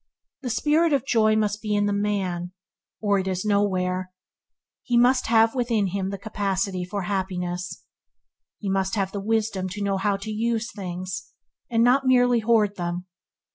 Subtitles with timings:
[0.41, 2.53] The spirit of joy must be in the man
[3.01, 4.11] or it is nowhere.
[4.81, 7.83] He must have within him the capacity for happiness.
[8.57, 11.33] He must have the wisdom to know how to use these things,
[11.69, 13.05] and not merely hoard them.